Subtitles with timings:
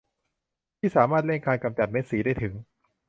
[0.79, 2.53] ที่สามารถเร่งการกำจัดเม็ดสีได้ถึง